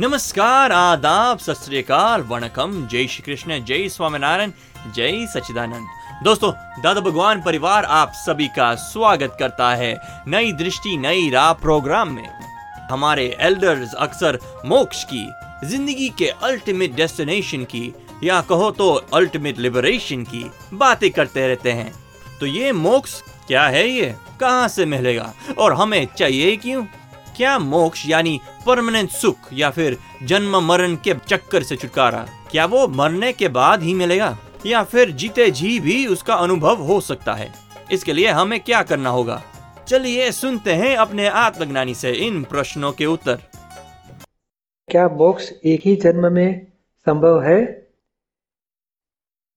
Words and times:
नमस्कार, 0.00 0.72
आदाब 0.72 1.38
सत 1.38 1.64
वणकम। 2.28 2.86
जय 2.88 3.06
श्री 3.06 3.22
कृष्ण 3.22 3.58
जय 3.64 3.88
स्वामीनारायण, 3.88 4.52
जय 4.96 5.26
सचिदानंद 5.26 6.22
दोस्तों, 6.24 6.52
दादा 6.82 7.00
भगवान 7.00 7.42
परिवार 7.42 7.84
आप 7.84 8.12
सभी 8.16 8.46
का 8.48 8.74
स्वागत 8.74 9.36
करता 9.38 9.68
है 9.74 9.92
नई 10.26 10.52
दृष्टि, 10.52 10.96
नई 10.96 11.28
राह 11.30 11.52
प्रोग्राम 11.52 12.08
में। 12.08 12.28
हमारे 12.90 13.26
एल्डर्स 13.40 13.92
अक्सर 13.94 14.38
मोक्ष 14.66 15.04
की, 15.04 15.26
ज़िंदगी 15.64 16.08
के 16.08 16.28
अल्टीमेट 16.28 16.94
डेस्टिनेशन 16.94 17.64
की, 17.64 17.94
या 18.24 18.40
कहो 18.40 18.70
तो 18.70 18.92
अल्टीमेट 19.14 19.58
लिबरेशन 19.58 20.22
की 20.24 20.44
बातें 20.74 21.10
करते 21.10 21.46
रहते 21.48 21.72
हैं। 21.72 21.92
तो 22.40 22.46
ये 22.46 22.72
मोक्ष 22.72 23.20
क्या 23.46 23.66
है 23.66 23.88
ये? 23.88 24.14
कहाँ 24.40 24.68
से 24.68 24.84
मिलेगा? 24.86 25.32
और 25.58 25.74
हमें 25.74 26.06
चाहिए 26.18 26.56
क्यों? 26.56 26.84
क्या 27.40 27.58
मोक्ष 27.58 28.08
यानी 28.08 28.40
परमानेंट 28.66 29.10
सुख 29.10 29.36
या 29.52 29.70
फिर 29.70 29.98
जन्म 30.22 30.56
मरण 30.56 30.94
के 30.94 31.14
चक्कर 31.14 31.62
से 31.62 31.76
छुटकारा? 31.76 32.28
क्या 32.50 32.66
वो 32.66 32.88
मरने 32.88 33.32
के 33.32 33.48
बाद 33.48 33.82
ही 33.82 33.94
मिलेगा? 33.94 34.38
या 34.66 34.84
फिर 34.84 35.10
जीते 35.10 35.50
जी 35.50 35.80
भी 35.80 36.06
उसका 36.06 36.34
अनुभव 36.34 36.76
हो 36.76 37.00
सकता 37.00 37.34
है? 37.34 37.54
इसके 37.92 38.12
लिए 38.12 38.28
हमें 38.28 38.60
क्या 38.60 38.82
करना 38.82 39.10
होगा? 39.10 39.42
चलिए 39.88 40.32
सुनते 40.32 40.72
हैं 40.72 40.96
अपने 40.96 41.28
आत्मज्ञानी 41.28 41.94
से 41.94 42.12
इन 42.12 42.42
प्रश्नों 42.42 42.92
के 42.92 43.06
उत्तर। 43.06 43.36
क्या 44.88 45.08
मोक्ष 45.08 45.50
एक 45.64 45.80
ही 45.84 45.96
जन्म 45.96 46.32
में 46.32 46.66
संभव 47.06 47.42
है? 47.42 47.88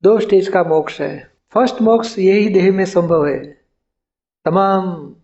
दो 0.04 0.20
स्टेज 0.20 0.48
का 0.48 0.64
मोक्ष 0.64 1.02
है। 1.02 1.32
फ़र्स्ट 1.54 1.82
मोक्ष 1.82 2.20
यही 2.20 2.50
देह 2.50 2.72
में 2.72 2.86
संभव 2.86 3.28
है। 3.28 3.46
तमाम 4.46 5.16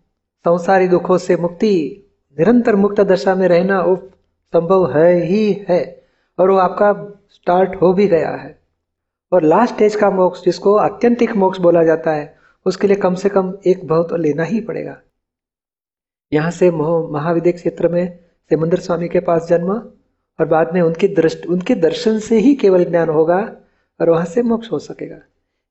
संसारी 0.44 0.88
दुखों 0.88 1.18
से 1.18 1.36
मुक्ति 1.36 2.06
निरंतर 2.38 2.76
मुक्त 2.76 3.00
दशा 3.00 3.34
में 3.34 3.46
रहना 3.48 3.80
वो 3.80 3.96
संभव 4.52 4.90
है 4.92 5.12
ही 5.22 5.52
है, 5.68 5.82
और 6.38 6.50
वो 6.50 6.56
आपका 6.56 6.92
स्टार्ट 7.30 7.74
हो 7.82 7.92
भी 7.92 8.06
गया 8.06 8.30
है। 8.30 8.58
और 9.32 9.42
लास्ट 9.42 9.74
स्टेज 9.74 9.96
का 9.96 10.10
मोक्ष, 10.10 10.44
जिसको 10.44 10.72
अत्यंतिक 10.74 11.36
मोक्ष 11.36 11.58
बोला 11.58 11.82
जाता 11.84 12.12
है, 12.12 12.34
उसके 12.66 12.86
लिए 12.86 12.96
कम 12.96 13.14
से 13.14 13.28
कम 13.28 13.52
एक 13.66 13.86
भाव 13.86 14.02
तो 14.02 14.16
लेना 14.16 14.42
ही 14.42 14.60
पड़ेगा। 14.60 14.96
यहाँ 16.32 16.50
से 16.50 16.70
महाविद्य 16.70 17.52
क्षेत्र 17.52 17.88
में 17.88 18.18
सिमंदर 18.50 18.78
स्वामी 18.78 19.08
के 19.08 19.20
पास 19.20 19.46
जन्म, 19.48 19.72
और 20.38 20.46
बाद 20.46 20.74
में 20.74 20.80
उनकी 20.80 21.08
दृष्टि, 21.08 21.48
उनके 21.48 21.74
दर्शन 21.74 22.18
से 22.18 22.38
ही 22.38 22.54
केवल 22.54 22.84
ज्ञान 22.84 23.08
होगा, 23.08 23.40
और 24.00 24.10
वहाँ 24.10 24.24
से 24.24 24.42
मोक्ष 24.42 24.70
हो 24.72 24.78
सकेगा। 24.78 25.16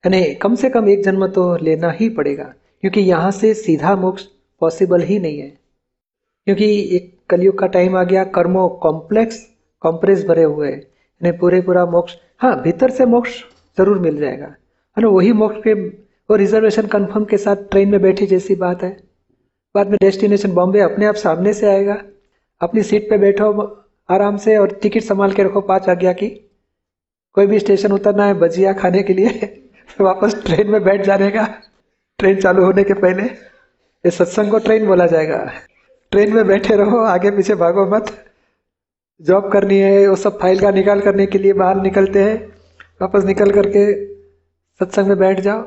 यानी 0.03 0.23
कम 0.35 0.55
से 0.55 0.69
कम 0.69 0.89
एक 0.89 1.03
जन्म 1.03 1.27
तो 1.27 1.55
लेना 1.55 1.91
ही 1.91 2.09
पड़ेगा, 2.09 2.53
क्योंकि 2.83 3.01
यहाँ 3.01 3.31
से 3.31 3.53
सीधा 3.53 3.95
मोक्ष 3.95 4.25
पॉसिबल 4.61 5.01
ही 5.01 5.19
नहीं 5.19 5.39
है। 5.39 5.57
क्योंकि 6.49 6.95
एक 6.95 7.17
कलयुग 7.29 7.59
का 7.59 7.67
टाइम 7.67 7.97
आ 7.97 8.03
गया, 8.03 8.23
कर्मो 8.23 8.69
कॉम्प्लेक्स 8.69 9.49
कॉम्प्रेस 9.79 10.25
भरे 10.25 10.43
हुए, 10.43 10.69
यानी 10.69 11.31
पूरे 11.31 11.61
पूरा 11.61 11.85
मोक्ष 11.85 12.13
हाँ 12.39 12.61
भीतर 12.61 12.89
से 12.89 13.05
मोक्ष 13.05 13.43
ज़रूर 13.77 13.99
मिल 13.99 14.17
जाएगा। 14.17 14.45
है 14.45 15.01
ना, 15.01 15.07
वही 15.07 15.33
मोक्ष 15.33 15.57
के, 15.57 15.73
वो 15.73 16.35
रिजर्वेशन 16.35 16.87
कंफर्म 16.87 17.25
के 17.25 17.37
साथ 17.37 17.55
ट्रेन 17.55 17.89
में 17.89 18.01
बैठी 18.01 18.25
जैसी 18.25 18.55
बात 18.55 18.83
है। 18.83 19.03
बाद 19.75 19.87
में 19.87 19.97
डेस्टिनेशन 20.01 20.51
बॉम्बे 20.51 20.79
अपने 20.79 21.05
आप 21.05 21.15
सामने 21.15 21.53
से 21.53 21.67
आएगा। 21.67 22.01
अपनी 22.61 22.83
सीट 22.83 23.09
पे 23.09 23.17
बैठो, 23.17 23.51
आराम 24.09 24.37
से, 24.37 24.57
और 24.57 24.71
टिकट 24.71 25.01
संभाल 25.01 25.31
के 25.31 25.43
रखो 25.43 25.61
पाँच 25.61 25.89
आज्ञा 25.89 26.13
की। 26.13 26.29
कोई 27.33 27.47
भी 27.47 27.59
स्टेशन 27.59 27.91
उतरना 27.91 28.25
है 28.25 28.33
भजिया 28.33 28.73
खाने 28.73 29.03
के 29.03 29.13
लिए, 29.13 29.61
वापस 30.01 30.43
ट्रेन 30.45 30.69
में 30.69 30.83
बैठ 30.83 31.01
जाने 31.01 31.31
का। 31.31 31.61
ट्रेन 32.19 32.41
चालू 32.41 32.63
होने 32.63 32.83
के 32.83 32.93
पहले, 32.93 33.23
ये 33.23 34.11
सत्संग 34.11 34.51
को 34.51 34.59
ट्रेन 34.59 34.87
बोला 34.87 35.05
जाएगा। 35.05 35.51
ट्रेन 36.11 36.33
में 36.33 36.47
बैठे 36.47 36.75
रहो 36.75 36.97
आगे 36.97 37.31
पीछे 37.31 37.55
भागो 37.55 37.85
मत। 37.85 38.25
जॉब 39.21 39.51
करनी 39.51 39.77
है 39.77 40.07
वो 40.07 40.15
सब 40.15 40.39
फ़ाइल 40.39 40.59
का 40.59 40.71
निकाल 40.71 41.01
करने 41.01 41.25
के 41.25 41.37
लिए 41.37 41.53
बाहर 41.53 41.81
निकलते 41.81 42.23
हैं। 42.23 42.53
वापस 43.01 43.23
निकल 43.23 43.51
करके 43.51 43.83
सत्संग 44.79 45.07
में 45.07 45.17
बैठ 45.17 45.39
जाओ। 45.39 45.61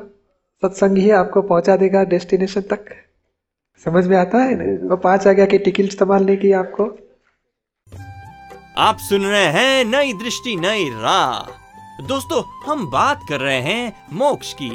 सत्संग 0.63 0.97
ही 0.97 1.09
आपको 1.11 1.41
पहुँचा 1.41 1.75
देगा 1.75 2.03
डेस्टिनेशन 2.03 2.61
तक। 2.61 2.85
समझ 3.85 4.07
में 4.07 4.17
आता 4.17 4.37
है 4.37 4.55
ना? 4.55 4.89
वो 4.89 4.97
पाँच 4.97 5.27
आ 5.27 5.31
गया 5.31 5.45
कि 5.45 5.57
टिकट 5.57 5.91
संभालने 5.91 6.35
की 6.35 6.51
आपको। 6.51 6.97
आप 8.77 8.97
सुन 8.97 9.25
रहे 9.25 9.45
हैं 9.45 9.85
नई 9.85 10.13
दृष्टि 10.13 10.55
नई 10.55 10.89
राह। 10.89 12.05
दोस्तों 12.07 12.43
हम 12.65 12.91
बात 12.91 13.21
कर 13.29 13.39
रहे 13.39 13.61
हैं 13.61 14.07
मोक्ष 14.13 14.53
की। 14.53 14.71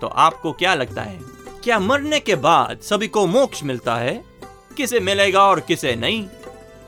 तो 0.00 0.06
आपको 0.06 0.52
क्या 0.52 0.74
लगता 0.74 1.02
है? 1.02 1.18
क्या 1.64 1.78
मरने 1.78 2.20
के 2.20 2.34
बाद 2.34 2.78
सभी 2.78 3.08
को 3.08 3.26
मोक्ष 3.26 3.64
मिलता 3.64 3.94
है? 3.94 4.33
किसे 4.76 5.00
मिलेगा 5.00 5.42
और 5.42 5.60
किसे 5.60 5.96
नहीं? 5.96 6.26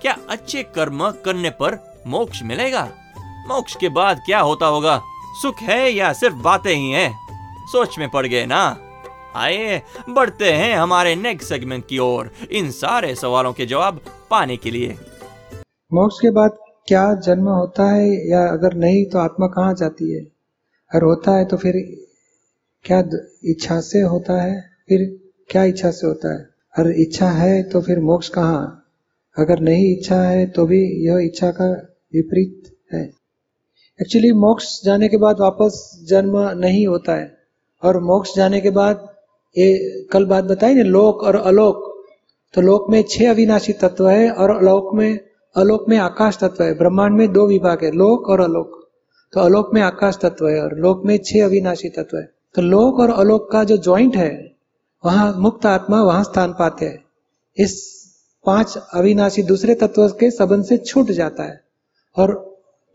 क्या 0.02 0.16
अच्छे 0.28 0.62
कर्म 0.62 1.10
करने 1.10 1.50
पर 1.50 2.02
मोक्ष 2.06 2.42
मिलेगा? 2.42 2.84
मोक्ष 3.48 3.76
के 3.76 3.88
बाद 3.88 4.20
क्या 4.26 4.41
होता 4.41 4.66
होगा? 4.66 5.02
सुख 5.42 5.56
है 5.56 5.91
या 5.91 6.12
सिर्फ़ 6.12 6.36
बातें 6.36 6.74
ही 6.74 6.91
हैं? 6.91 7.26
सोच 7.66 7.98
में 7.98 8.08
पड़ 8.08 8.26
गए 8.26 8.47
ना? 8.47 8.76
आइए 9.36 9.82
बढ़ते 10.08 10.52
हैं 10.52 10.76
हमारे 10.76 11.14
नेक्स्ट 11.16 11.48
सेगमेंट 11.48 11.86
की 11.88 11.98
ओर। 11.98 12.30
इन 12.52 12.70
सारे 12.70 13.14
सवालों 13.14 13.52
के 13.52 13.66
जवाब 13.66 14.00
पाने 14.30 14.56
के 14.56 14.70
लिए। 14.70 14.97
मोक्ष 15.92 16.16
के 16.22 16.30
बाद 16.30 16.58
क्या 16.88 17.14
जन्म 17.14 17.48
होता 17.48 17.91
है 17.92 18.30
या 18.30 18.47
अगर 18.47 18.74
नहीं 18.74 19.06
तो 19.06 19.18
आत्मा 19.18 19.47
कहाँ 19.47 19.74
जाती 19.74 20.14
है? 20.14 20.20
अगर 20.20 21.03
होता 21.03 21.36
है 21.36 21.44
तो 21.44 21.56
फिर 21.56 21.72
क्या 22.84 23.03
इच्छा 23.44 23.80
से 23.80 24.00
होता 24.00 24.42
है? 24.42 24.60
फिर 24.88 25.30
क्या 25.50 25.64
इच्छा 25.64 25.91
से 25.91 26.06
होता 26.06 26.34
है? 26.34 26.55
अगर 26.78 26.91
इच्छा 26.91 27.28
है 27.28 27.62
तो 27.62 27.81
फिर 27.81 27.98
मोक्ष 27.98 28.28
कहाँ? 28.28 28.84
अगर 29.38 29.60
नहीं 29.60 29.97
इच्छा 29.97 30.22
है 30.22 30.47
तो 30.47 30.66
भी 30.66 31.06
यह 31.06 31.19
इच्छा 31.19 31.50
का 31.50 31.70
विपरीत 32.14 32.62
है। 32.92 33.04
एक्चुअली 34.03 34.32
मोक्ष 34.32 34.84
जाने 34.84 35.09
के 35.09 35.16
बाद 35.16 35.36
वापस 35.41 36.00
जन्म 36.09 36.38
नहीं 36.38 36.86
होता 36.86 37.15
है। 37.15 37.36
और 37.82 38.00
मोक्ष 38.00 38.36
जाने 38.36 38.60
के 38.60 38.70
बाद, 38.70 39.09
ये 39.59 40.00
कल 40.12 40.25
बात 40.25 40.44
बताई 40.44 40.75
ना, 40.75 40.82
लोक 40.82 41.22
और 41.22 41.36
अलोक। 41.36 42.04
तो 42.54 42.60
लोक 42.60 42.91
में 42.91 43.04
छह 43.10 43.31
अविनाशी 43.31 43.72
तत्व 43.72 44.09
है 44.09 44.31
और 44.31 44.50
अलोक 44.50 44.94
में 44.94 45.19
अलोक 45.56 45.88
में 45.88 45.98
आकाश 45.98 46.38
तत्व 46.38 46.65
है। 46.65 46.78
ब्रह्मांड 46.78 47.16
में 47.16 47.32
दो 47.32 47.47
विभाग 47.47 47.84
है, 47.84 47.91
लोक 47.91 48.28
और 48.28 48.41
अलोक। 48.41 48.91
तो 49.32 49.41
अलोक 49.41 49.70
में 49.75 49.82
आकाश 49.82 50.19
तत्व 50.22 50.48
है 50.48 50.62
और 50.62 50.78
लोक 50.78 51.03
में 51.04 51.19
छह 51.19 51.44
अविनाशी 51.44 51.88
तत्व 51.88 52.19
है। 52.19 52.31
तो 52.54 52.62
लोक 52.62 53.00
और 53.00 53.10
अलोक 53.10 53.50
का 53.53 53.65
जो 53.65 53.76
ज्वाइंट 53.76 54.16
है 54.16 54.55
वहाँ 55.06 55.32
मुक्त 55.38 55.66
आत्मा 55.66 56.02
वहाँ 56.02 56.24
स्थान 56.24 56.52
पाते 56.52 56.86
हैं। 56.86 57.04
इस 57.56 57.74
पाँच 58.44 58.76
अविनाशी 58.94 59.42
दूसरे 59.42 59.74
तत्व 59.74 60.08
के 60.08 60.30
संबंध 60.30 60.64
से 60.64 60.76
छूट 60.78 61.10
जाता 61.10 61.42
है 61.42 61.60
और 62.16 62.34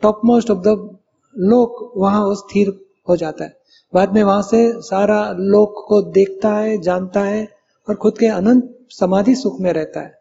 टॉप 0.01 0.21
मोस्ट 0.25 0.51
ऑफ़ 0.51 0.59
द 0.59 0.97
लोक 1.35 1.93
वहाँ 1.97 2.23
वो 2.23 2.35
स्थिर 2.35 2.73
हो 3.09 3.15
जाता 3.15 3.43
है। 3.43 3.53
बाद 3.93 4.13
में 4.13 4.23
वहाँ 4.23 4.41
से 4.41 4.81
सारा 4.81 5.19
लोक 5.31 5.83
को 5.87 6.01
देखता 6.11 6.53
है, 6.53 6.77
जानता 6.81 7.19
है 7.19 7.47
और 7.87 7.95
खुद 7.95 8.17
के 8.17 8.27
अनंत 8.27 8.77
समाधि 8.89 9.35
सुख 9.35 9.59
में 9.59 9.71
रहता 9.73 10.01
है। 10.01 10.19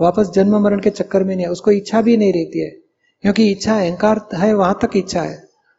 वापस 0.00 0.30
जन्म 0.30 0.56
मरण 0.58 0.80
के 0.80 0.90
चक्कर 0.90 1.24
में 1.24 1.34
नहीं, 1.36 1.46
उसको 1.46 1.70
इच्छा 1.70 2.02
भी 2.02 2.16
नहीं 2.16 2.32
रहती 2.32 2.60
है, 2.60 2.70
क्योंकि 3.24 3.50
इच्छा 3.50 3.76
अहंकार 3.76 4.20
है, 4.34 4.54
वहाँ 4.54 4.78
तक 4.82 4.96
इच्छा 4.96 5.22
है। 5.22 5.36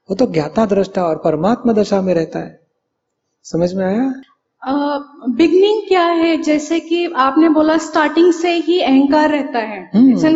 वो 0.09 0.16
तो 0.16 0.25
ज्ञाता 0.27 0.66
दृष्टा 0.66 1.06
और 1.06 1.18
परमात्मा 1.18 1.74
दशा 1.74 2.01
में 2.01 2.13
रहता 2.13 2.39
है। 2.39 2.59
समझ 3.45 3.74
में 3.74 3.86
आया? 3.86 4.13
बिगनिंग 4.68 5.81
uh, 5.81 5.88
क्या 5.88 6.06
है? 6.06 6.36
जैसे 6.38 6.80
कि 6.80 7.06
आपने 7.15 7.50
बोला 7.50 7.77
स्टार्टिंग 7.77 8.33
से 8.33 8.51
ही 8.57 8.80
अहंकार 8.81 9.30
रहता 9.30 9.60
है। 9.60 9.89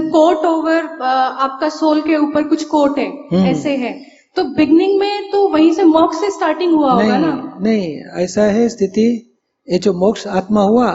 कोट 0.09 0.45
ओवर 0.45 0.85
आपका 1.01 1.69
सोल 1.69 2.01
के 2.01 2.17
ऊपर 2.17 2.43
कुछ 2.43 2.63
कोट 2.63 2.97
है 2.99 3.07
ऐसे 3.51 3.75
है। 3.75 3.91
तो 4.35 4.43
बिगनिंग 4.43 4.99
में 4.99 5.29
तो 5.31 5.47
वहीं 5.47 5.73
से 5.73 5.83
मोक्ष 5.83 6.17
से 6.17 6.31
स्टार्टिंग 6.31 6.73
हुआ 6.73 6.91
होगा 6.91 7.17
ना? 7.17 7.57
नहीं 7.61 7.99
ऐसा 8.23 8.43
है 8.43 8.67
स्थिति। 8.69 9.35
ये 9.67 9.77
जो 9.77 9.93
मोक्ष 9.93 10.27
आत्मा 10.27 10.61
हुआ 10.61 10.91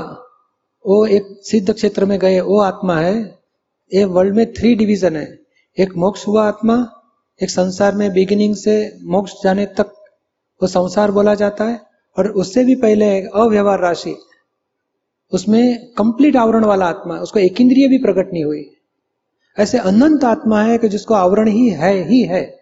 वो 0.87 1.05
एक 1.07 1.41
सिद्ध 1.43 1.73
क्षेत्र 1.73 2.05
में 2.05 2.19
गए 2.19 2.41
वो 2.41 2.61
आत्मा 2.61 2.97
है। 2.97 3.15
ये 3.95 4.05
वर्ल्ड 4.05 4.35
में 4.35 4.53
थ्री 4.53 4.75
डिवीज़न 4.75 5.17
है। 5.17 5.39
एक 5.79 5.97
मोक्ष 5.97 6.27
हुआ 6.29 6.47
आत्मा 6.49 6.77
एक 7.41 7.51
संसार 7.51 7.95
में 7.95 8.13
बिगिनिंग 8.13 8.55
से 8.57 8.77
मोक्ष 9.05 9.33
जाने 9.45 9.67
तक 9.67 9.95
वो 10.63 10.69
संसार 10.69 11.11
बोला 11.11 11.35
जाता 11.35 11.65
है। 11.65 11.92
और 12.19 12.29
उससे 12.29 12.65
भी 12.65 12.75
पहले 12.75 13.21
अव्यवहार 13.21 13.81
राशि, 13.81 14.15
उसमें 15.33 15.93
कंप्लीट 15.93 16.37
आवरण 16.37 16.65
वाला 16.65 16.87
आत्मा, 16.87 17.17
उसको 17.17 17.39
एक 17.39 17.61
इंद्रिय 17.61 17.89
भी 17.89 17.99
प्रकट 17.99 18.33
नहीं 18.33 18.45
हुई। 18.45 18.71
ऐसे 19.59 19.79
अनंत 19.79 20.25
आत्मा 20.25 20.63
है 20.63 20.79
कि 20.79 20.89
जिसको 20.89 21.15
आवरण 21.15 21.49
ही 21.49 21.69
है 21.69 21.93
ही 22.05 22.23
है। 22.23 22.59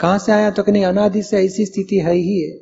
कहाँ 0.00 0.18
से 0.18 0.32
आया 0.32 0.50
तो 0.50 0.62
कि 0.62 0.72
नहीं, 0.72 0.84
अनादि 0.84 1.22
से 1.22 1.44
ऐसी 1.44 1.66
स्थिति 1.66 1.96
है 1.96 2.14
ही 2.14 2.40
है। 2.40 2.58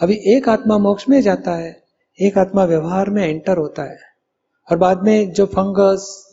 अभी 0.00 0.14
एक 0.36 0.48
आत्मा 0.48 0.78
मोक्ष 0.78 1.08
में 1.08 1.20
जाता 1.20 1.54
है, 1.54 1.82
एक 2.20 2.38
आत्मा 2.38 2.64
व्यवहार 2.64 3.10
में 3.10 3.26
एंटर 3.28 3.56
होता 3.56 3.82
है। 3.82 3.98
और 4.70 4.76
बाद 4.76 5.02
में 5.02 5.32
जो 5.32 5.46
फंगस 5.46 6.26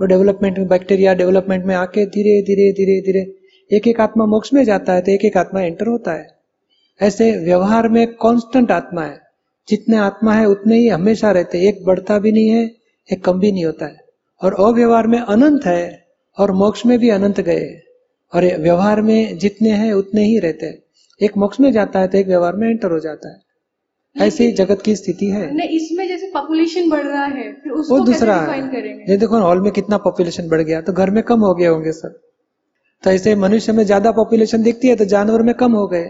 वो 0.00 0.06
डेवलपमेंट 0.06 0.58
में 0.58 0.68
बैक्टीरिया 0.68 1.14
डेवलपमेंट 1.14 1.64
में 1.64 1.74
आके 1.74 2.06
धीरे 2.06 2.42
धीरे 2.42 2.72
धीरे 2.72 3.00
धीरे 3.00 3.76
एक 3.76 3.88
एक 3.88 4.00
आत्मा 4.00 4.26
मोक्ष 4.26 4.52
में 4.52 4.64
जाता 4.64 4.92
है 4.92 5.00
तो 5.00 5.10
एक 5.12 5.24
एक 5.24 5.36
आत्मा 5.36 5.60
एंटर 5.60 5.86
होता 5.86 6.12
है। 6.12 6.33
ऐसे 7.00 7.30
व्यवहार 7.38 7.88
में 7.88 8.06
कांस्टेंट 8.16 8.70
आत्मा 8.72 9.02
है। 9.02 9.20
जितने 9.68 9.96
आत्मा 9.98 10.34
है 10.34 10.46
उतने 10.46 10.76
ही 10.76 10.88
हमेशा 10.88 11.30
रहते 11.32 11.60
एक 11.68 11.84
बढ़ता 11.86 12.18
भी 12.18 12.32
नहीं 12.32 12.48
है 12.48 12.64
एक 13.08 13.24
कम 13.24 13.38
भी 13.40 13.52
नहीं 13.52 13.64
होता 13.64 13.86
है। 13.86 13.96
और 14.40 14.54
अव्यवहार 14.60 15.06
में 15.06 15.18
अनंत 15.18 15.66
है 15.66 16.04
और 16.38 16.52
मोक्ष 16.54 16.84
में 16.86 16.98
भी 16.98 17.10
अनंत 17.10 17.40
गए 17.42 17.68
और 18.32 18.44
व्यवहार 18.60 19.00
में 19.02 19.38
जितने 19.38 19.70
हैं 19.72 19.92
उतने 19.94 20.24
ही 20.24 20.38
रहते 20.38 20.66
हैं। 20.66 20.78
एक 21.20 21.36
मोक्ष 21.36 21.60
में 21.60 21.70
जाता 21.72 22.00
है 22.00 22.08
तो 22.08 22.18
एक 22.18 22.26
व्यवहार 22.26 22.56
में 22.56 22.68
एंटर 22.68 22.90
हो 22.90 22.98
जाता 23.00 23.28
है। 23.28 23.42
ऐसी 24.16 24.50
जगत 24.52 24.82
की 24.82 24.94
स्थिति 24.96 25.26
है। 25.26 25.50
नहीं 25.54 25.68
इसमें 25.70 26.06
जैसे 26.08 26.26
पॉपुलेशन 26.34 26.88
बढ़ 26.90 27.02
रहा 27.02 27.24
है 27.24 27.52
फिर 27.54 27.72
उसको 27.72 27.96
वो 27.96 28.04
दूसरा 28.04 28.36
है। 28.40 29.16
देखो 29.16 29.38
हॉल 29.40 29.60
में 29.60 29.70
कितना 29.72 29.96
पॉपुलेशन 30.00 30.48
बढ़ 30.48 30.60
गया 30.62 30.80
तो 30.80 30.92
घर 30.94 31.10
में 31.10 31.22
कम 31.24 31.40
हो 31.40 31.54
गए 31.54 31.66
होंगे 31.66 31.92
सब। 31.92 32.20
तो 33.04 33.10
ऐसे 33.10 33.34
मनुष्य 33.36 33.72
में 33.72 33.84
ज़्यादा 33.84 34.12
पॉपुलेशन 34.12 34.62
दिखती 34.62 34.88
है 34.88 34.96
तो 34.96 35.04
जानवर 35.06 35.42
में 35.42 35.54
कम 35.56 35.72
हो 35.72 35.86
गए। 35.86 36.04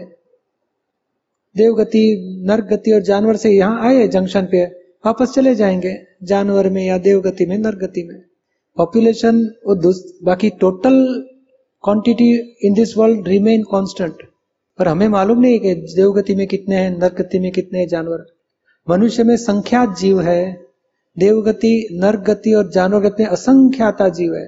देवगति 1.55 2.03
नरक 2.47 2.63
गति 2.63 2.91
और 2.91 3.01
जानवर 3.01 3.35
से 3.35 3.49
यहाँ 3.49 3.87
आए 3.87 4.07
जंक्शन 4.07 4.47
पे, 4.51 4.63
वापस 5.05 5.33
चले 5.35 5.55
जाएँगे 5.55 5.95
जानवर 6.23 6.69
में 6.69 6.85
या 6.85 6.97
देवगति 6.97 7.45
में 7.45 7.57
नरक 7.57 7.77
गति 7.77 8.03
में 8.03 8.21
पॉपुलेशन 8.77 9.43
बाकी 10.23 10.49
total 10.49 10.95
quantity 11.83 12.31
in 12.63 12.73
this 12.73 12.97
world 12.97 13.27
remain 13.27 13.63
constant 13.63 14.23
पर 14.79 14.87
हमें 14.87 15.07
मालूम 15.07 15.39
नहीं 15.39 15.59
कि 15.59 15.73
देवगति 15.75 16.35
में 16.35 16.47
कितने 16.47 16.75
हैं 16.75 16.89
नरक 16.91 17.21
गति 17.21 17.39
में 17.39 17.51
कितने 17.51 17.79
हैं 17.79 17.87
जानवर। 17.87 18.25
मनुष्य 18.87 19.23
में 19.23 19.35
संख्यात 19.37 19.97
जीव 19.97 20.21
है, 20.21 20.65
देवगति 21.17 21.87
नरक 21.91 22.19
गति 22.19 22.53
और 22.53 22.71
जानवर 22.71 22.99
गति 22.99 23.23
में 23.23 23.29
असंख्याता 23.29 24.09
जीव 24.09 24.35
है। 24.35 24.45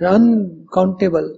अनकाउंटेबल 0.00 1.34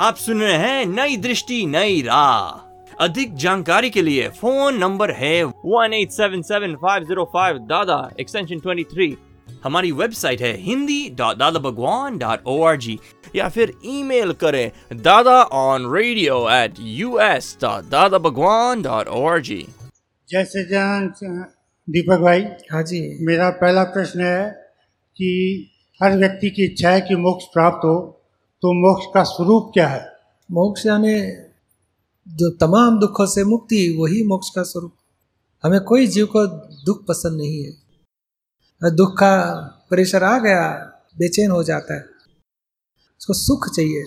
आप 0.00 0.16
सुन 0.16 0.40
रहे 0.40 0.52
हैं 0.52 0.86
नई 0.86 1.16
दृष्टि, 1.16 1.64
नई 1.66 2.00
राह। 2.02 2.73
अधिक 3.00 3.34
जानकारी 3.34 3.90
के 3.90 4.02
लिए 4.02 4.28
फ़ोन 4.28 4.78
नंबर 4.78 5.10
है 5.10 5.44
one 5.44 5.92
eight 5.92 6.10
seven 6.10 6.42
seven 6.42 6.74
five 6.74 7.04
zero 7.04 7.24
five 7.24 7.58
Dada 7.58 8.10
extension 8.20 8.58
twenty 8.58 8.84
three 8.84 9.16
हमारी 9.64 9.92
वेबसाइट 9.92 10.40
है 10.40 10.56
Hindi 10.56 11.10
dot 11.10 11.36
Dada 11.36 11.58
Bhagwan 11.58 12.18
dot 12.18 12.38
O 12.46 12.62
R 12.62 12.76
G 12.76 12.98
या 13.36 13.48
फिर 13.48 13.72
ईमेल 13.84 14.32
करें 14.32 14.70
Dada 14.92 15.42
on 15.42 15.94
radio 15.94 16.50
at 16.50 16.74
U 16.80 17.18
S 17.18 17.58
dot 17.62 17.84
Dada 17.84 18.18
Bhagwan 18.18 18.82
dot 18.82 19.08
O 19.08 19.26
R 19.26 19.40
G 19.40 19.66
जय 20.30 20.44
सच्चिदानंद 20.44 21.46
दीपक 21.90 22.18
भाई 22.18 22.42
हाँ 22.72 22.82
जी। 22.82 23.26
मेरा 23.26 23.50
पहला 23.50 23.84
प्रश्न 23.84 24.20
है 24.20 24.50
कि 25.16 25.30
हर 26.02 26.16
व्यक्ति 26.16 26.50
की 26.50 26.64
इच्छा 26.64 26.90
है 26.90 27.00
कि 27.00 27.16
मोक्ष 27.16 27.44
प्राप्त 27.44 27.84
हो 27.84 28.20
तो 28.62 28.72
मोक्ष 28.72 29.06
का 29.14 29.22
स्वरूप 29.22 29.70
क्या 29.74 29.88
है? 29.88 30.12
मोक्ष 30.52 30.86
यानी 30.86 31.14
जो 32.28 32.50
तमाम 32.50 33.00
दुखों 33.00 33.26
से 33.26 33.44
मुक्ति, 33.44 33.96
वही 34.00 34.24
मोक्ष 34.24 34.50
का 34.50 34.62
स्वरूप। 34.62 34.96
हमें 35.64 35.80
कोई 35.80 36.06
जीव 36.06 36.26
को 36.26 36.46
दुख 36.84 37.06
पसंद 37.06 37.36
नहीं 37.36 37.64
है। 37.64 37.84
दुख 38.96 39.12
का 39.12 39.54
प्रेशर 39.90 40.24
आ 40.24 40.38
गया, 40.38 40.70
बेचैन 41.18 41.50
हो 41.50 41.62
जाता 41.62 41.94
है। 41.94 42.04
उसको 43.20 43.32
सुख 43.32 43.74
चाहिए। 43.76 44.04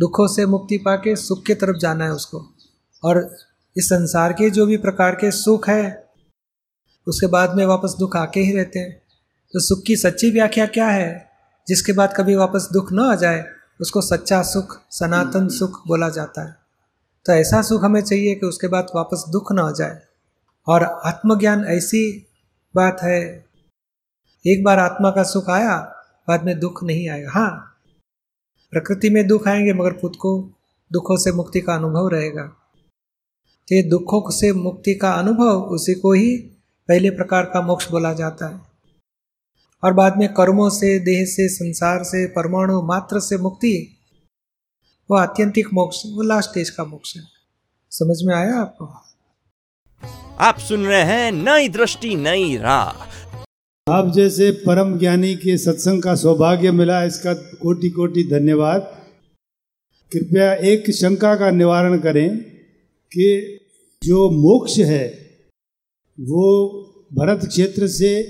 दुखों 0.00 0.28
से 0.28 0.46
मुक्ति 0.46 0.78
पाके 0.78 1.16
सुख 1.16 1.44
की 1.46 1.54
तरफ़ 1.54 1.76
जाना 1.76 2.04
है 2.04 2.12
उसको। 2.12 2.46
और 3.04 3.36
इस 3.76 3.86
संसार 3.86 4.32
के 4.32 4.50
जो 4.50 4.66
भी 4.66 4.76
प्रकार 4.76 5.14
के 5.14 5.30
सुख 5.30 5.68
है, 5.68 6.10
उसके 7.08 7.26
बाद 7.26 7.56
में 7.56 7.66
वापस 7.66 7.96
दुख 7.98 8.16
आके 8.16 8.40
ही 8.40 8.52
रहते 8.52 8.78
हैं। 8.78 9.02
तो 9.52 9.60
सुख 9.60 9.82
की 9.86 9.96
सच्ची 9.96 10.30
व्याख्या 10.30 10.66
क्या 10.66 10.88
है? 10.88 11.30
जिसके 11.68 11.92
बाद 11.92 12.14
कभी 12.16 12.36
वापस 12.36 12.68
दुख 12.72 12.92
ना 12.92 13.02
आ 13.02 13.14
जाए, 13.14 13.46
उसको 13.80 14.00
सच्चा 14.00 14.42
सुख, 14.42 14.80
सनातन 14.90 15.48
सुख 15.48 15.82
बोला 15.86 16.08
जाता 16.08 16.48
है। 16.48 16.65
तो 17.26 17.32
ऐसा 17.32 17.62
सुख 17.62 17.84
हमें 17.84 18.00
चाहिए 18.00 18.34
कि 18.34 18.46
उसके 18.46 18.68
बाद 18.68 18.86
वापस 18.94 19.24
दुख 19.28 19.52
ना 19.52 19.62
आ 19.62 19.70
जाए। 19.70 20.00
और 20.66 20.84
आत्मज्ञान 20.84 21.64
ऐसी 21.64 22.26
बात 22.76 22.96
है, 23.02 23.46
एक 24.46 24.64
बार 24.64 24.78
आत्मा 24.78 25.10
का 25.10 25.22
सुख 25.22 25.50
आया, 25.50 25.76
बाद 26.28 26.44
में 26.44 26.58
दुख 26.58 26.84
नहीं 26.84 27.08
आएगा 27.08 27.30
हाँ 27.30 27.78
प्रकृति 28.70 29.10
में 29.10 29.26
दुख 29.26 29.48
आएँगे, 29.48 29.72
मगर 29.72 29.92
खुद 29.92 30.16
को 30.16 30.52
दुखों 30.92 31.16
से 31.16 31.32
मुक्ति 31.32 31.60
का 31.60 31.74
अनुभव 31.74 32.08
रहेगा। 32.08 32.42
तो 33.68 33.74
ये 33.74 33.82
दुखों 33.82 34.30
से 34.30 34.52
मुक्ति 34.52 34.94
का 34.94 35.12
अनुभव 35.12 35.62
उसी 35.62 35.94
को 35.94 36.12
ही 36.12 36.36
पहले 36.88 37.10
प्रकार 37.10 37.44
का 37.44 37.60
मोक्ष 37.60 37.90
बोला 37.90 38.12
जाता 38.12 38.46
है। 38.46 38.60
और 39.84 39.92
बाद 39.92 40.16
में 40.16 40.34
कर्मों 40.34 40.70
से, 40.70 40.98
देह 40.98 41.24
से, 41.24 41.48
संसार 41.48 42.04
से, 42.04 42.26
परमाणु 42.26 42.82
मात्र 42.82 43.20
से 43.20 43.38
मुक्ति 43.38 43.95
वो 45.10 45.16
आत्यंतिक 45.16 45.66
मोक्ष 45.74 46.02
वो 46.06 46.22
लास्ट 46.22 46.50
स्टेज 46.50 46.70
का 46.70 46.84
मोक्ष 46.84 47.16
है। 47.16 47.22
समझ 47.90 48.16
में 48.22 48.34
आया 48.34 48.54
आपको? 48.60 48.84
आप 50.38 50.58
सुन 50.58 50.86
रहे 50.86 51.02
हैं 51.02 51.32
नई 51.32 51.68
दृष्टि 51.68 52.14
नई 52.14 52.56
राह। 52.56 53.04
आप 53.92 54.12
जैसे 54.14 54.50
परम 54.50 54.98
ज्ञानी 54.98 55.34
के 55.34 55.56
सत्संग 55.58 56.02
का 56.02 56.14
सौभाग्य 56.14 56.70
मिला 56.70 57.02
इसका 57.04 57.34
कोटि 57.34 57.90
कोटि 57.90 58.24
धन्यवाद। 58.24 58.80
कृपया 60.12 60.52
एक 60.54 60.90
शंका 60.90 61.34
का 61.36 61.50
निवारण 61.50 61.98
करें 61.98 62.38
कि 63.12 63.58
जो 64.02 64.30
मोक्ष 64.30 64.78
है 64.78 65.06
वो 66.18 66.44
भरत 67.12 67.46
क्षेत्र 67.48 67.88
से 67.88 68.22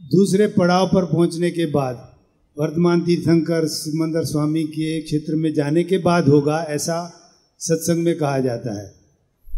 दूसरे 0.00 0.46
पड़ाव 0.46 0.86
पर 0.86 1.04
पहुँचने 1.04 1.50
के 1.50 1.66
बाद 1.66 2.15
वर्तमान 2.56 3.00
तीर्थंकर 3.00 3.66
सिमंदर 3.66 4.24
स्वामी 4.24 4.62
के 4.64 5.00
क्षेत्र 5.02 5.34
में 5.34 5.52
जाने 5.54 5.82
के 5.84 5.98
बाद 5.98 6.28
होगा 6.28 6.60
ऐसा 6.68 6.98
सत्संग 7.60 8.04
में 8.04 8.16
कहा 8.18 8.38
जाता 8.38 8.78
है। 8.80 8.94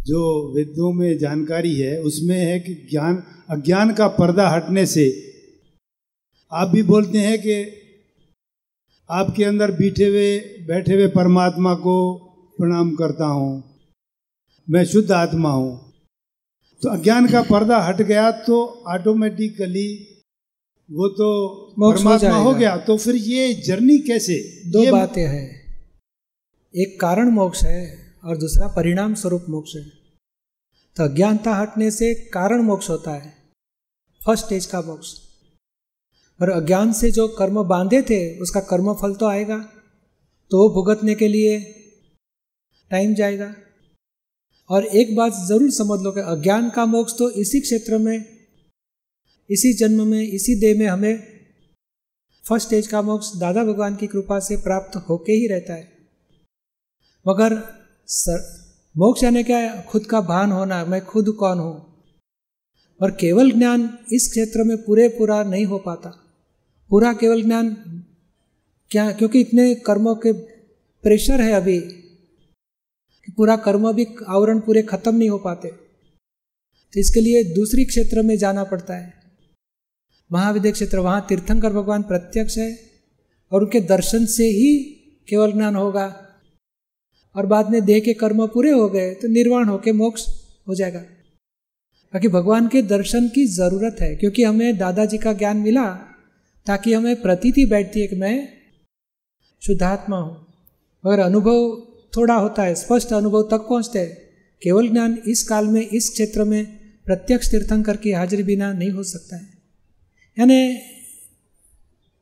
जो 0.06 0.22
वेदों 0.54 0.92
में 0.92 1.18
जानकारी 1.18 1.74
है, 1.74 2.00
उसमें 2.00 2.36
है 2.36 2.58
कि 2.60 2.74
ज्ञान, 2.90 3.22
अज्ञान 3.50 3.92
का 3.92 4.08
पर्दा 4.08 4.48
हटने 4.48 4.86
से 4.86 5.06
आप 6.52 6.68
भी 6.68 6.82
बोलते 6.82 7.18
हैं 7.18 7.38
कि 7.38 7.56
आपके 9.10 9.44
अंदर 9.44 9.70
बैठे 9.70 10.08
हुए 10.08 10.38
बैठे 10.68 10.94
हुए 10.94 11.06
परमात्मा 11.08 11.74
को 11.74 11.96
प्रणाम 12.58 12.94
करता 12.94 13.26
हूँ, 13.26 13.62
मैं 14.68 14.84
शुद्ध 14.84 15.10
आत्मा 15.12 15.50
हूँ। 15.50 15.92
तो 16.82 16.88
अज्ञान 16.88 17.26
का 17.28 17.42
पर्दा 17.42 17.78
हट 17.78 18.02
गया 18.02 18.30
तो 18.30 18.62
ऑटोमेटिकली 18.88 19.88
वो 20.90 21.08
तो 21.08 21.26
मोक्ष 21.78 22.00
हो 22.00 22.04
परमात्मा 22.04 22.36
हो 22.36 22.52
गया 22.54 22.76
तो 22.76 22.96
फिर 22.96 23.14
ये 23.14 23.54
जर्नी 23.54 23.98
कैसे? 23.98 24.34
दो 24.66 24.82
ये 24.84 24.92
बातें 24.92 25.26
हैं। 25.26 25.48
एक 26.74 27.00
कारण 27.00 27.30
मोक्ष 27.30 27.62
है 27.62 27.80
और 28.24 28.36
दूसरा 28.36 28.68
परिणाम 28.68 29.14
स्वरूप 29.14 29.46
मोक्ष 29.48 29.74
है। 29.76 29.82
तो 30.96 31.04
अज्ञानता 31.04 31.54
हटने 31.54 31.90
से 31.90 32.14
कारण 32.14 32.62
मोक्ष 32.62 32.88
होता 32.90 33.10
है। 33.10 33.32
फ़र्स्ट 34.20 34.44
स्टेज 34.44 34.66
का 34.66 34.80
मोक्ष। 34.80 35.12
और 36.40 36.50
अज्ञान 36.50 36.92
से 36.92 37.10
जो 37.10 37.28
कर्म 37.28 37.62
बांधे 37.64 38.02
थे 38.02 38.38
उसका 38.38 38.60
कर्म 38.60 38.92
फल 38.94 39.14
तो 39.14 39.26
आएगा। 39.26 39.58
तो 40.50 40.58
वो 40.58 40.68
भुगतने 40.74 41.14
के 41.14 41.28
लिए 41.28 41.58
टाइम 42.90 43.14
जाएगा। 43.14 43.54
और 44.70 44.84
एक 44.84 45.14
बात 45.16 45.32
ज़रूर 45.48 45.70
समझ 45.70 46.00
लो 46.00 46.12
कि 46.12 46.20
अज्ञान 46.20 46.70
का 46.70 46.84
मोक्ष 46.86 47.18
तो 47.18 47.30
इसी 47.30 47.60
क्षेत्र 47.60 47.98
में 47.98 48.37
इसी 49.50 49.72
जन्म 49.72 50.06
में 50.06 50.22
इसी 50.22 50.60
देह 50.60 50.78
में 50.78 50.86
हमें 50.86 51.22
फ़र्स्ट 52.48 52.66
स्टेज 52.66 52.86
का 52.86 53.02
मोक्ष 53.02 53.36
दादा 53.36 53.64
भगवान 53.64 53.96
की 53.96 54.06
कृपा 54.06 54.38
से 54.38 54.56
प्राप्त 54.56 54.96
होके 54.96 55.32
ही 55.32 55.46
रहता 55.46 55.74
है। 55.74 55.92
मगर 57.28 57.62
सर, 58.06 58.68
मोक्ष 58.96 59.22
यानी 59.22 59.44
क्या? 59.44 59.58
है 59.58 59.82
खुद 59.82 60.06
का 60.06 60.20
भान 60.20 60.52
होना 60.52 60.84
मैं 60.84 61.04
खुद 61.04 61.36
कौन 61.38 61.58
हूँ? 61.58 62.04
और 63.02 63.10
केवल 63.10 63.50
ज्ञान 63.50 63.98
इस 64.12 64.28
क्षेत्र 64.30 64.64
में 64.64 64.82
पूरे 64.82 65.08
पूरा 65.08 65.42
नहीं 65.42 65.64
हो 65.64 65.78
पाता। 65.78 66.10
पूरा 66.90 67.12
केवल 67.12 67.42
ज्ञान 67.42 67.74
क्या? 68.90 69.12
क्योंकि 69.12 69.40
इतने 69.40 69.74
कर्मों 69.74 70.14
के 70.14 70.32
प्रेशर 71.02 71.40
है 71.40 71.52
अभी 71.52 71.80
कि 73.24 73.32
पूरा 73.36 73.56
कर्म 73.56 73.92
भी 73.92 74.06
आवरण 74.28 74.60
पूरे 74.60 74.82
खत्म 74.82 75.16
नहीं 75.16 75.30
हो 75.30 75.38
पाते। 75.38 75.68
तो 76.92 77.00
इसके 77.00 77.20
लिए 77.20 77.44
दूसरी 77.44 77.84
क्षेत्र 77.84 78.22
में 78.22 78.38
जाना 78.38 78.64
पड़ता 78.64 78.94
है। 78.94 79.17
महाविद्य 80.30 80.70
क्षेत्र, 80.72 80.98
वहाँ 80.98 81.26
तीर्थंकर 81.28 81.72
भगवान 81.72 82.02
प्रत्यक्ष 82.02 82.56
है 82.58 82.70
और 83.52 83.62
उनके 83.62 83.80
दर्शन 83.80 84.26
से 84.26 84.44
ही 84.44 84.76
केवल 85.28 85.52
ज्ञान 85.52 85.76
होगा। 85.76 86.06
और 87.34 87.46
बाद 87.46 87.70
में 87.70 87.84
देह 87.84 88.00
के 88.00 88.12
कर्म 88.14 88.46
पूरे 88.46 88.70
हो 88.70 88.88
गए 88.88 89.14
तो 89.14 89.28
निर्वाण 89.28 89.68
होके 89.68 89.92
मोक्ष 89.92 90.26
हो 90.68 90.74
जाएगा। 90.74 91.00
बाकी 92.14 92.28
भगवान 92.28 92.68
के 92.68 92.82
दर्शन 92.82 93.28
की 93.28 93.44
ज़रूरत 93.46 93.96
है, 94.00 94.14
क्योंकि 94.16 94.44
हमें 94.44 94.78
दादाजी 94.78 95.18
का 95.18 95.32
ज्ञान 95.32 95.56
मिला 95.56 95.86
ताकि 96.66 96.92
हमें 96.92 97.20
प्रतीति 97.22 97.64
बैठती 97.66 98.00
है 98.00 98.06
कि 98.06 98.16
मैं 98.16 98.48
शुद्धात्मा 99.62 100.16
हूँ। 100.16 100.46
मगर 101.04 101.18
अनुभव 101.18 101.86
थोड़ा 102.16 102.34
होता 102.34 102.62
है, 102.62 102.74
स्पष्ट 102.74 103.12
अनुभव 103.12 103.42
तक 103.42 103.66
पहुँचते 103.68 103.98
हैं। 103.98 104.16
केवल 104.62 104.88
ज्ञान 104.88 105.18
इस 105.26 105.42
काल 105.48 105.66
में, 105.66 105.80
इस 105.82 106.10
क्षेत्र 106.10 106.44
में 106.44 106.64
प्रत्यक्ष 107.06 107.50
तीर्थंकर 107.50 107.96
की 107.96 108.12
हाजिरी 108.12 108.42
बिना 108.42 108.72
नहीं 108.72 108.90
हो 108.90 109.02
सकता 109.02 109.36
है। 109.36 109.57
यानी 110.38 110.78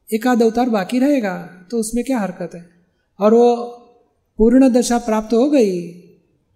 एक 0.09 0.27
आध 0.27 0.43
अवतार 0.43 0.69
बाकी 0.69 0.99
रहेगा 0.99 1.35
तो 1.71 1.79
उसमें 1.79 2.05
क्या 2.05 2.19
हरकत 2.19 2.51
है? 2.55 2.65
और 3.19 3.35
वो 3.35 3.55
पूर्ण 4.39 4.69
दशा 4.69 4.99
प्राप्त 4.99 5.35
हो 5.35 5.51
गई 5.51 5.81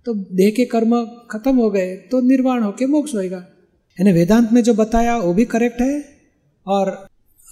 तो 0.06 0.14
देह 0.14 0.50
के 0.50 0.64
कर्म 0.64 1.04
खत्म 1.30 1.56
हो 1.56 1.70
गए 1.70 1.96
तो 1.96 2.20
निर्वाण 2.20 2.62
होके 2.62 2.86
मोक्ष 2.86 3.14
होएगा। 3.14 3.36
यानी 3.36 4.12
वेदांत 4.12 4.52
में 4.52 4.62
जो 4.62 4.74
बताया 4.74 5.16
वो 5.16 5.34
भी 5.34 5.44
करेक्ट 5.44 5.80
है। 5.80 6.04
और 6.66 7.06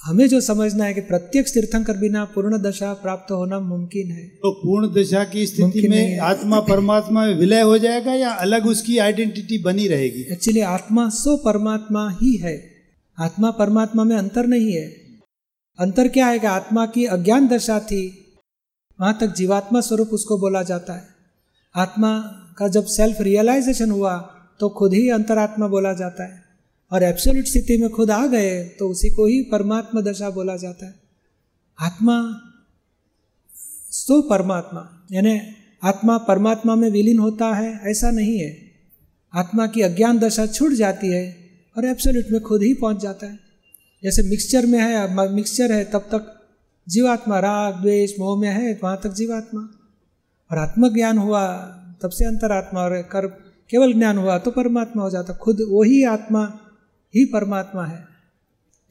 हमें 0.05 0.27
जो 0.29 0.41
समझना 0.41 0.85
है 0.85 0.95
कि 0.95 1.01
प्रत्यक्ष 1.01 1.55
तीर्थंकर 1.55 1.97
बिना 1.97 2.25
पूर्ण 2.25 2.59
दशा 2.59 2.93
प्राप्त 2.95 3.31
होना 3.31 3.61
मुमकिन 3.61 4.11
है। 4.11 4.27
तो 4.27 4.51
पूर्ण 4.51 4.89
दशा 4.95 5.25
की 5.25 5.47
स्थिति 5.47 5.89
में 5.89 6.19
आत्मा 6.19 6.61
परमात्मा 6.61 7.27
में 7.27 7.35
विलय 7.35 7.61
हो 7.61 7.79
जाएगा 7.79 8.15
या 8.15 8.31
अलग 8.31 8.67
उसकी 8.67 8.99
आइडेंटिटी 8.99 9.59
बनी 9.59 9.89
रहेगी? 9.89 10.23
एक्चुअली 10.33 10.61
आत्मा 10.61 11.09
सो 11.09 11.37
परमात्मा 11.37 12.09
ही 12.23 12.37
है। 12.37 12.78
आत्मा 13.19 13.51
परमात्मा 13.51 14.05
में 14.05 14.17
अंतर 14.17 14.47
नहीं 14.47 14.73
है। 14.73 14.87
अंतर 15.79 16.09
क्या 16.09 16.37
कि 16.39 16.47
आत्मा 16.47 16.87
की 16.87 17.05
अज्ञान 17.05 17.49
दशा 17.49 17.81
थी, 17.81 18.35
वहाँ 19.01 19.19
तक 19.21 19.27
जीवात्मा 19.27 19.81
स्वरूप 19.81 20.09
उसको 20.09 20.39
बोला 20.39 20.63
जाता 20.63 20.93
है। 20.93 21.07
आत्मा 21.75 22.19
का 22.59 22.69
जब 22.69 22.85
सेल्फ 22.85 23.21
रियलाइजेशन 23.21 23.91
हुआ 23.91 24.17
तो 24.61 24.69
खुद 24.69 24.95
ही 24.95 25.11
अंतरात्मा 25.11 25.69
बोला 25.69 25.93
जाता 25.93 26.25
है। 26.25 26.45
और 26.93 27.03
एब्सोल्यूट 27.03 27.47
स्थिति 27.47 27.77
में 27.77 27.91
खुद 27.91 28.11
आ 28.11 28.27
गए 28.27 28.65
तो 28.65 28.89
उसी 28.89 29.11
को 29.11 29.27
ही 29.27 29.43
परमात्मा 29.43 30.01
दशा 30.01 30.31
बोला 30.31 30.57
जाता 30.57 30.87
है। 30.87 30.95
आत्मा 31.81 32.41
सो 33.91 34.21
परमात्मा 34.23 35.07
यानी 35.13 35.41
आत्मा 35.85 36.19
परमात्मा 36.19 36.75
में 36.75 36.91
विलीन 36.91 37.19
होता 37.19 37.55
है, 37.55 37.91
ऐसा 37.91 38.11
नहीं 38.11 38.39
है। 38.39 38.57
आत्मा 39.35 39.67
की 39.67 39.83
अज्ञान 39.83 40.19
दशा 40.19 40.47
छूट 40.47 40.73
जाती 40.73 41.07
है 41.07 41.48
और 41.79 41.85
एब्सोल्यूट 41.85 42.25
में 42.33 42.41
खुद 42.41 42.63
ही 42.63 42.75
पहुँच 42.75 42.97
जाता 42.97 43.27
है। 43.27 43.39
जैसे 44.03 44.23
मिक्सचर 44.23 44.67
में 44.67 44.79
है 44.79 45.33
मिक्सचर 45.35 45.73
है, 45.73 45.85
तब 45.85 45.99
तक 45.99 46.47
जीवात्मा, 46.89 47.39
राग, 47.39 47.75
द्वेष, 47.75 48.13
मोह 48.19 48.41
में 48.41 48.49
है, 48.49 48.81
वहाँ 48.83 49.01
तक 49.05 49.11
जीवात्मा। 49.11 49.69
और 50.53 50.59
आत्मज्ञान 50.59 51.19
हुआ, 51.19 51.47
तब 52.03 52.11
से 52.11 52.25
अंतरात्मा 52.25 52.81
और 52.81 53.03
कर, 53.03 53.27
केवल 53.71 53.93
ज्ञान 53.93 54.19
हुआ 54.19 54.39
तो 54.39 54.51
परमात्मा 54.51 55.03
हो 55.03 55.11
जाता। 55.11 55.33
खुद 55.33 55.59
वही 55.69 56.05
आत्मा 56.05 56.61
ही 57.15 57.25
परमात्मा 57.25 57.85
है। 57.87 58.05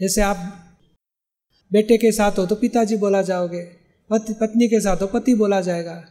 जैसे 0.02 0.22
आप 0.22 0.38
बेटे 1.72 1.98
के 1.98 2.12
साथ 2.12 2.32
हो 2.32 2.46
तो 2.46 2.56
पिताजी 2.56 2.98
बोला 2.98 3.22
जाओगे, 3.22 3.64
पति, 4.10 4.34
पत्नी 4.34 4.68
के 4.68 4.80
साथ 4.80 4.98
हो 4.98 5.08
पति 5.08 5.36
बोला 5.36 5.62
जाएगा। 5.62 6.04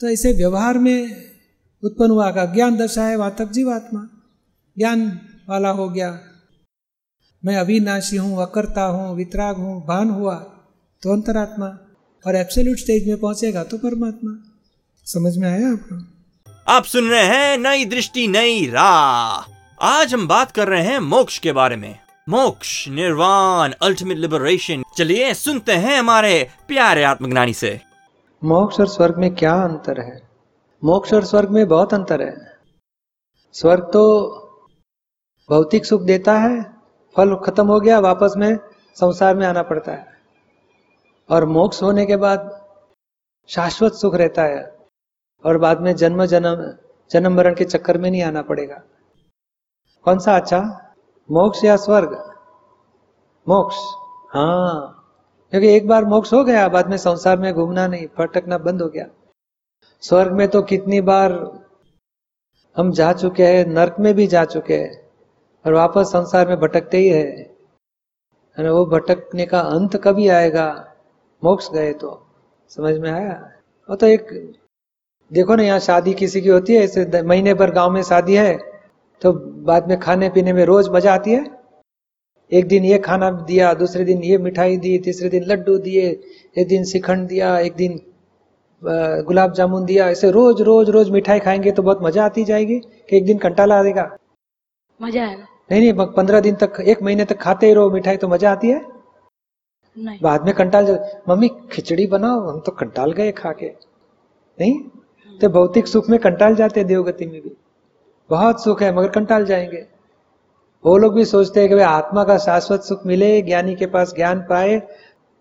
तो 0.00 0.08
ऐसे 0.08 0.32
व्यवहार 0.32 0.78
में 0.78 1.24
उत्पन्न 1.82 2.10
हुआ 2.10 2.30
का 2.30 2.44
ज्ञान 2.44 2.76
दशा 2.76 3.06
है, 3.06 3.16
वहाँ 3.16 3.34
तक 3.38 3.50
जीवात्मा। 3.50 4.08
ज्ञान 4.78 5.20
वाला 5.48 5.70
हो 5.70 5.88
गया। 5.88 6.08
मैं 7.42 7.56
अविनाशी 7.56 8.16
हूँ 8.16 8.42
अकर्ता 8.42 8.84
हूँ 8.84 9.14
वितराग 9.16 9.56
हूँ 9.56 9.80
भान 9.86 10.10
हुआ 10.10 10.34
तो 11.02 11.12
अंतरात्मा। 11.12 11.66
और 12.24 12.36
एब्सोल्यूट 12.36 12.78
स्टेज 12.78 13.08
में 13.08 13.20
पहुंचेगा 13.20 13.62
तो 13.64 13.78
परमात्मा। 13.78 14.30
समझ 15.06 15.36
में 15.36 15.48
आया 15.48 15.68
आपको? 15.72 15.96
आप 16.68 16.84
सुन 16.84 17.10
रहे 17.10 17.24
हैं 17.24 17.58
नई 17.58 17.84
दृष्टि 17.84 18.26
नई 18.28 18.66
राह। 18.66 19.84
आज 19.86 20.14
हम 20.14 20.26
बात 20.28 20.50
कर 20.50 20.68
रहे 20.68 20.82
हैं 20.82 20.98
मोक्ष 20.98 21.38
के 21.38 21.52
बारे 21.52 21.76
में। 21.76 21.98
मोक्ष 22.28 22.88
निर्वाण 22.88 23.74
अल्टीमेट 23.82 24.18
लिबरेशन 24.18 24.82
चलिए 24.96 25.32
सुनते 25.34 25.72
हैं 25.72 25.98
हमारे 25.98 26.48
प्यारे 26.68 27.04
आत्मज्ञानी 27.04 27.54
से। 27.54 27.80
मोक्ष 28.42 28.80
और 28.80 28.88
स्वर्ग 28.88 29.18
में 29.18 29.34
क्या 29.34 29.54
अंतर 29.54 30.00
है? 30.00 30.20
मोक्ष 30.82 31.12
और 31.12 31.24
स्वर्ग 31.24 31.50
में 31.50 31.66
बहुत 31.68 31.94
अंतर 31.94 32.22
है। 32.22 32.34
स्वर्ग 33.54 33.84
तो 33.92 34.02
भौतिक 35.50 35.84
सुख 35.84 36.02
देता 36.02 36.38
है, 36.38 36.76
फल 37.16 37.36
खत्म 37.36 37.66
हो 37.66 37.80
गया, 37.80 37.98
वापस 37.98 38.34
में 38.36 38.58
संसार 38.94 39.36
में 39.36 39.46
आना 39.46 39.62
पड़ता 39.62 39.92
है। 39.92 40.06
और 41.30 41.44
मोक्ष 41.44 41.82
होने 41.82 42.06
के 42.06 42.16
बाद 42.16 42.66
शाश्वत 43.48 43.92
सुख 43.92 44.14
रहता 44.14 44.42
है 44.42 44.76
और 45.44 45.58
बाद 45.58 45.80
में 45.80 45.96
जन्म 45.96 46.26
जन्म 46.26 46.74
जन्म 47.10 47.34
मरण 47.34 47.54
के 47.54 47.64
चक्कर 47.64 47.98
में 47.98 48.10
नहीं 48.10 48.22
आना 48.22 48.42
पड़ेगा। 48.42 48.82
कौन 50.02 50.18
सा 50.18 50.36
अच्छा? 50.36 50.92
मोक्ष 51.30 51.64
या 51.64 51.76
स्वर्ग? 51.76 52.34
मोक्ष। 53.48 53.76
हाँ 54.34 54.92
क्योंकि 55.50 55.68
एक 55.68 55.88
बार 55.88 56.04
मोक्ष 56.04 56.32
हो 56.32 56.44
गया, 56.44 56.68
बाद 56.68 56.90
में 56.90 56.96
संसार 56.96 57.38
में 57.38 57.54
घूमना 57.54 57.86
नहीं 57.86 58.06
भटकना 58.18 58.58
बंद 58.58 58.82
हो 58.82 58.88
गया। 58.88 59.06
स्वर्ग 60.00 60.32
में 60.32 60.48
तो 60.48 60.62
कितनी 60.62 61.00
बार 61.00 61.32
हम 62.76 62.92
जा 62.92 63.12
चुके 63.12 63.46
हैं, 63.46 63.66
नर्क 63.66 63.96
में 64.00 64.14
भी 64.14 64.26
जा 64.26 64.44
चुके 64.44 64.76
हैं। 64.76 65.05
और 65.66 65.74
वापस 65.74 66.06
संसार 66.08 66.48
में 66.48 66.58
भटकते 66.60 66.98
ही 66.98 67.08
है 67.08 67.54
वो 68.56 68.84
भटकने 68.88 69.44
का 69.46 69.60
अंत 69.60 69.96
कभी 70.04 70.28
आएगा? 70.30 70.66
मोक्ष 71.42 71.68
गए 71.70 71.92
तो। 71.94 72.10
समझ 72.70 72.94
में 72.98 73.10
आया? 73.10 73.32
वो 73.88 73.96
तो 73.96 74.06
एक, 74.06 74.28
देखो 75.30 75.56
ना, 75.56 75.62
यहाँ 75.62 75.78
शादी 75.80 76.12
किसी 76.14 76.40
की 76.40 76.48
होती 76.48 76.74
है, 76.74 76.82
ऐसे 76.84 77.22
महीने 77.22 77.54
भर 77.54 77.70
गाँव 77.70 77.90
में 77.92 78.02
शादी 78.02 78.34
है 78.34 78.56
तो 79.22 79.32
बाद 79.66 79.88
में 79.88 79.98
खाने 80.00 80.28
पीने 80.28 80.52
में 80.52 80.64
रोज 80.64 80.88
मज़ा 80.88 81.14
आती 81.14 81.32
है? 81.32 81.44
एक 82.52 82.66
दिन 82.68 82.84
ये 82.84 82.98
खाना 82.98 83.30
दिया, 83.30 83.72
दूसरे 83.74 84.04
दिन 84.04 84.22
ये 84.24 84.38
मिठाई 84.38 84.76
दी, 84.76 84.98
तीसरे 84.98 85.28
दिन 85.28 85.44
लड्डू 85.44 85.76
दिए, 85.78 86.08
एक 86.56 86.68
दिन 86.68 86.84
शिखंड 86.84 87.26
दिया, 87.28 87.58
एक 87.58 87.74
दिन 87.76 88.00
गुलाब 89.26 89.52
जामुन 89.52 89.84
दिया, 89.84 90.08
ऐसे 90.10 90.30
रोज 90.30 90.60
रोज 90.62 90.90
रोज 90.90 91.10
मिठाई 91.10 91.40
खाएँगे 91.40 91.72
तो 91.72 91.82
बहुत 91.82 92.02
मज़ा 92.02 92.24
आती 92.24 92.44
जाएगी 92.44 92.78
कि 92.78 93.16
एक 93.16 93.24
दिन 93.26 93.38
कंटाला 93.38 93.80
आएगा? 93.80 94.08
मज़ा 95.00 95.22
आएगा। 95.22 95.46
नहीं 95.70 95.80
नहीं 95.82 96.06
पंद्रह 96.08 96.40
दिन 96.40 96.54
तक 96.54 96.80
एक 96.80 97.02
महीने 97.02 97.24
तक 97.24 97.38
खाते 97.38 97.66
ही 97.66 97.72
रहो 97.74 97.90
मिठाई 97.90 98.16
तो 98.16 98.28
मज़ा 98.28 98.50
आती 98.52 98.68
है। 98.68 98.80
नहीं। 99.96 100.18
बाद 100.22 100.44
में 100.44 100.54
कंटाल 100.54 100.98
मम्मी 101.28 101.48
खिचड़ी 101.72 102.06
बनाओ 102.06 102.40
हम 102.40 102.60
तो 102.60 102.72
कंटाल 102.72 103.12
गए 103.12 103.32
खा 103.32 103.52
के 103.52 103.68
नहीं 104.58 105.38
तो 105.40 105.48
भौतिक 105.48 105.86
सुख 105.86 106.08
में 106.10 106.18
कंटाल 106.20 106.54
जाते 106.54 106.80
हैं 106.80 106.86
देवगति 106.88 107.26
में 107.26 107.40
भी। 107.42 107.52
बहुत 108.30 108.62
सुख 108.64 108.82
है 108.82 108.94
मगर 108.96 109.08
कंटाल 109.08 109.44
जाएँगे। 109.44 109.86
वो 110.84 110.96
लोग 110.98 111.14
भी 111.14 111.24
सोचते 111.24 111.60
हैं 111.60 111.68
कि 111.68 111.74
भाई 111.74 111.84
आत्मा 111.84 112.24
का 112.24 112.36
शाश्वत 112.38 112.82
सुख 112.82 113.06
मिले 113.06 113.40
ज्ञानी 113.42 113.74
के 113.74 113.86
पास 113.86 114.12
ज्ञान 114.16 114.40
पाए 114.40 114.80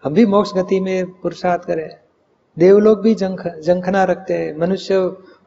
हम 0.04 0.14
भी 0.14 0.26
मोक्ष 0.26 0.54
गति 0.54 0.80
में 0.80 1.12
पुरुषार्थ 1.12 1.64
करें। 1.64 1.90
देव 2.58 2.78
लोग 2.80 3.02
भी 3.02 3.14
जंख 3.16 3.48
जंखना 3.60 4.04
रखते 4.04 4.34
हैं। 4.34 4.56
मनुष्य 4.58 4.96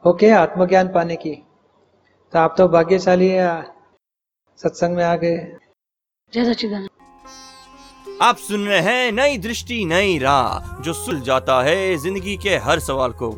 होके 0.05 0.29
आत्मज्ञान 0.31 0.87
पाने 0.87 1.15
की। 1.15 1.35
तो 2.33 2.39
आप 2.39 2.55
तो 2.57 2.67
भाग्यशाली 2.67 3.27
है 3.27 3.47
सत्संग 4.59 4.95
में 4.95 5.03
आ 5.03 5.15
गए। 5.15 5.35
जय 6.33 6.45
सचिदानंद 6.45 6.89
आप 8.21 8.37
सुन 8.37 8.65
रहे 8.67 8.79
हैं 8.79 9.11
नई 9.11 9.37
दृष्टि 9.37 9.83
नई 9.85 10.17
राह 10.19 10.81
जो 10.83 10.93
सुल 10.93 11.21
जाता 11.21 11.61
है 11.63 11.95
ज़िंदगी 11.97 12.35
के 12.37 12.55
हर 12.57 12.79
सवाल 12.79 13.11
को। 13.21 13.29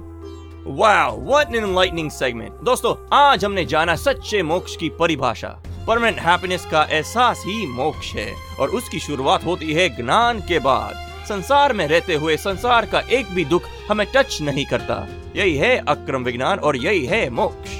Wow 0.77 1.19
what 1.19 1.53
an 1.55 1.63
enlightening 1.63 2.09
segment 2.11 2.63
दोस्तों 2.63 2.95
आज 3.13 3.45
हमने 3.45 3.65
जाना 3.65 3.95
सच्चे 3.97 4.41
मोक्ष 4.43 4.75
की 4.75 4.89
परिभाषा। 4.99 5.49
परमानेंट 5.87 6.19
हैप्पीनेस 6.19 6.65
का 6.71 6.83
एहसास 6.91 7.43
ही 7.47 7.65
मोक्ष 7.67 8.13
है 8.15 8.27
और 8.59 8.69
उसकी 8.71 8.99
शुरुआत 8.99 9.45
होती 9.45 9.73
है 9.73 9.87
ज्ञान 9.95 10.39
के 10.47 10.59
बाद। 10.61 11.25
संसार 11.27 11.73
में 11.73 11.87
रहते 11.87 12.15
हुए 12.15 12.37
संसार 12.39 12.85
का 12.85 12.99
एक 13.11 13.33
भी 13.35 13.45
दुख 13.45 13.69
हमें 13.89 14.05
टच 14.15 14.41
नहीं 14.41 14.65
करता। 14.65 14.97
यही 15.35 15.55
है 15.57 15.77
अक्रम 15.87 16.23
विज्ञान 16.23 16.59
और 16.59 16.77
यही 16.77 17.05
है 17.05 17.29
मोक्ष। 17.31 17.79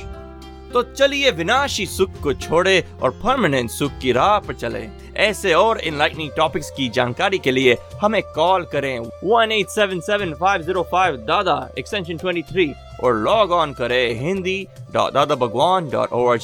तो 0.73 0.83
चलिए 0.83 1.31
विनाशी 1.31 1.85
सुख 1.85 2.09
को 2.23 2.33
छोड़े 2.33 2.85
और 3.01 3.21
परमानेंट 3.23 3.69
सुख 3.69 3.91
की 4.01 4.11
राह 4.11 4.39
पर 4.39 4.53
चले। 4.53 4.89
ऐसे 5.17 5.53
और 5.53 5.79
इनलाइटनिंग 5.79 6.29
टॉपिक्स 6.37 6.71
की 6.71 6.89
जानकारी 6.89 7.37
के 7.37 7.51
लिए 7.51 7.77
हमें 8.01 8.21
कॉल 8.35 8.67
करें 8.75 8.99
1877505 8.99 11.27
दादा 11.27 11.69
एक्सटेंशन 11.79 12.17
23 12.17 12.69
और 13.03 13.15
लॉग 13.15 13.51
ऑन 13.51 13.73
करें 13.73 14.19
Hindi 14.19 14.67
dot 14.93 15.13
Dada 15.13 15.35
Bhagwan 15.35 15.89
dot 15.89 16.13
O 16.13 16.37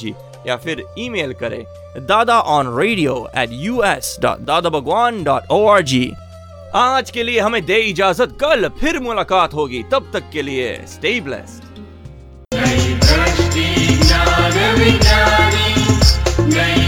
या 0.46 0.56
फिर 0.56 0.84
ईमेल 0.98 1.32
करें 1.32 1.64
Dada 2.06 2.40
on 2.40 2.78
radio 2.78 3.28
at 3.36 3.48
U 3.52 3.82
S 3.82 4.18
dot 4.22 4.38
Dada 4.38 4.70
Bhagwan 4.70 5.24
dot 5.24 5.42
O 5.50 5.66
R 5.66 5.82
G 5.82 6.12
आज 6.74 7.10
के 7.10 7.22
लिए 7.22 7.40
हमें 7.40 7.66
दे 7.66 7.74
इजाज़त, 7.74 8.38
कल 8.40 8.68
फिर 8.68 8.98
मुलाकात 8.98 9.54
होगी, 9.54 9.82
तब 9.82 10.10
तक 10.12 10.22
के 10.32 10.42
लिए 10.42 10.84
stay 10.88 11.20
blessed 11.20 11.67
I 14.40 14.50
honoring, 14.50 15.00
honoring 16.46 16.54
name. 16.54 16.87